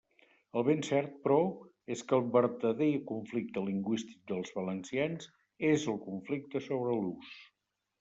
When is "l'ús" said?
7.03-7.35